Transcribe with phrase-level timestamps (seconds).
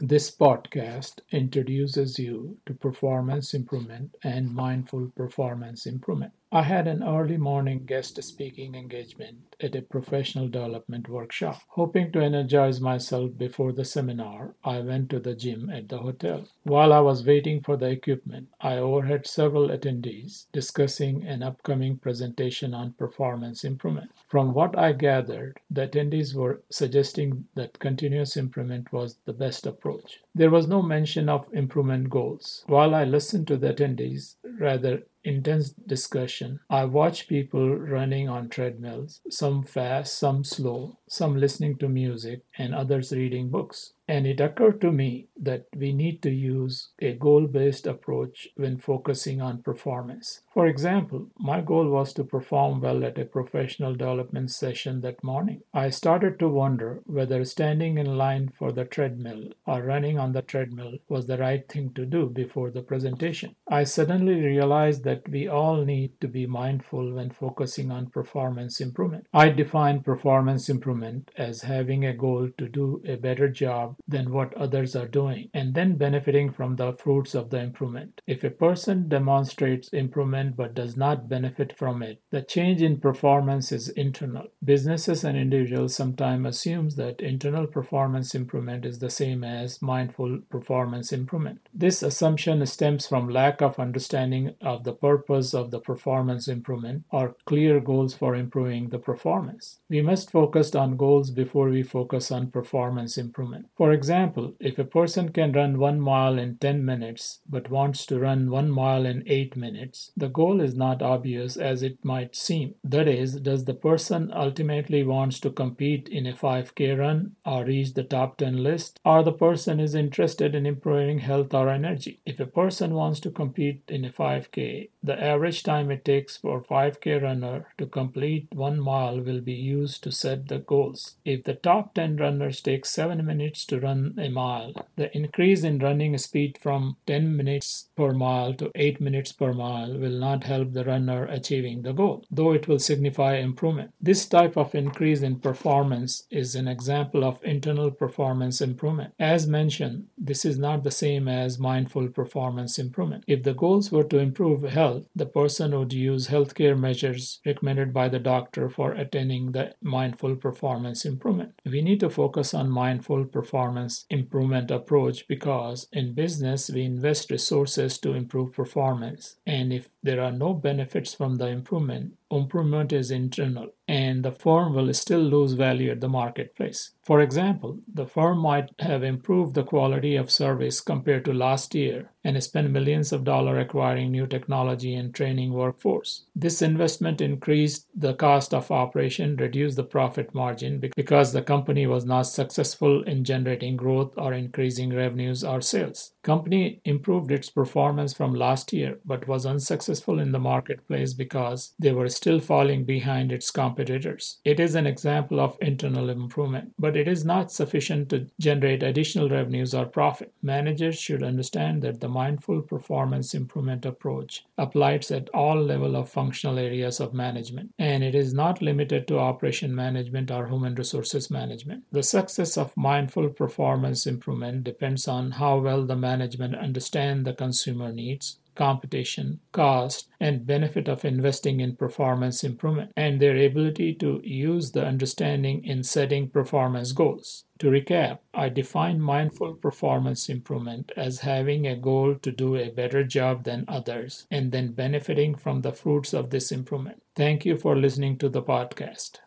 [0.00, 6.32] This podcast introduces you to performance improvement and mindful performance improvement.
[6.56, 11.60] I had an early morning guest speaking engagement at a professional development workshop.
[11.68, 16.48] Hoping to energize myself before the seminar, I went to the gym at the hotel.
[16.62, 22.72] While I was waiting for the equipment, I overheard several attendees discussing an upcoming presentation
[22.72, 24.12] on performance improvement.
[24.26, 30.20] From what I gathered, the attendees were suggesting that continuous improvement was the best approach.
[30.34, 32.64] There was no mention of improvement goals.
[32.66, 36.60] While I listened to the attendees rather intense discussion.
[36.70, 42.74] I watch people running on treadmills, some fast, some slow, some listening to music, and
[42.74, 43.92] others reading books.
[44.08, 48.78] And it occurred to me that we need to use a goal based approach when
[48.78, 50.42] focusing on performance.
[50.54, 55.62] For example, my goal was to perform well at a professional development session that morning.
[55.74, 60.42] I started to wonder whether standing in line for the treadmill or running on the
[60.42, 63.56] treadmill was the right thing to do before the presentation.
[63.66, 69.26] I suddenly realized that we all need to be mindful when focusing on performance improvement.
[69.32, 74.54] I define performance improvement as having a goal to do a better job than what
[74.54, 78.20] others are doing, and then benefiting from the fruits of the improvement.
[78.26, 83.72] If a person demonstrates improvement but does not benefit from it, the change in performance
[83.72, 84.46] is internal.
[84.64, 91.12] Businesses and individuals sometimes assume that internal performance improvement is the same as mindful performance
[91.12, 91.60] improvement.
[91.72, 97.36] This assumption stems from lack of understanding of the purpose of the performance improvement or
[97.44, 99.78] clear goals for improving the performance.
[99.88, 103.66] We must focus on goals before we focus on performance improvement.
[103.76, 108.18] For example, if a person can run one mile in 10 minutes but wants to
[108.18, 112.74] run one mile in 8 minutes, the goal is not obvious as it might seem.
[112.82, 117.94] That is, does the person ultimately wants to compete in a 5k run or reach
[117.94, 122.20] the top 10 list, or the person is interested in improving health or energy?
[122.26, 126.60] If a person wants to compete in a 5k, the average time it takes for
[126.60, 131.16] 5k runner to complete 1 mile will be used to set the goals.
[131.24, 134.74] If the top 10 runners take 7 minutes to run a mile.
[134.96, 139.96] The increase in running speed from 10 minutes per mile to 8 minutes per mile
[139.96, 143.92] will not help the runner achieving the goal, though it will signify improvement.
[144.00, 149.14] This type of increase in performance is an example of internal performance improvement.
[149.18, 153.24] As mentioned, this is not the same as mindful performance improvement.
[153.26, 158.08] If the goals were to improve health, the person would use healthcare measures recommended by
[158.08, 161.52] the doctor for attaining the mindful performance improvement.
[161.64, 167.98] We need to focus on mindful performance improvement approach because in business we invest resources
[167.98, 173.68] to improve performance and if there are no benefits from the improvement improvement is internal
[173.88, 176.90] and the firm will still lose value at the marketplace.
[177.06, 182.10] For example, the firm might have improved the quality of service compared to last year
[182.24, 186.24] and spend millions of dollars acquiring new technology and training workforce.
[186.34, 192.04] This investment increased the cost of operation, reduced the profit margin because the company was
[192.04, 196.10] not successful in generating growth or increasing revenues or sales.
[196.24, 201.92] Company improved its performance from last year but was unsuccessful in the marketplace because they
[201.92, 204.38] were still falling behind its competitors.
[204.44, 209.28] It is an example of internal improvement, but it is not sufficient to generate additional
[209.28, 210.32] revenues or profit.
[210.42, 216.58] Managers should understand that the mindful performance improvement approach applies at all level of functional
[216.58, 221.84] areas of management, and it is not limited to operation management or human resources management.
[221.92, 227.92] The success of mindful performance improvement depends on how well the management understand the consumer
[227.92, 234.72] needs, competition, cost, and benefit of investing in performance improvement, and their ability to use
[234.72, 237.44] the understanding in setting performance goals.
[237.60, 243.04] To recap, I define mindful performance improvement as having a goal to do a better
[243.04, 247.02] job than others and then benefiting from the fruits of this improvement.
[247.14, 249.18] Thank you for listening to the podcast.